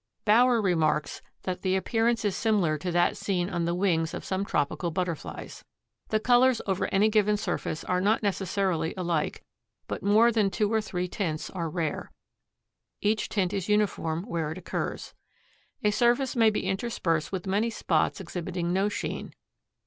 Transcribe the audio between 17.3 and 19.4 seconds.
with many spots exhibiting no sheen.